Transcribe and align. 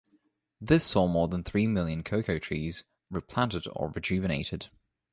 This 0.59 0.83
saw 0.83 1.05
more 1.07 1.27
than 1.27 1.43
three 1.43 1.67
million 1.67 2.01
cocoa 2.01 2.39
trees 2.39 2.85
replanted 3.11 3.67
or 3.75 3.91
rejuvenated. 3.91 4.65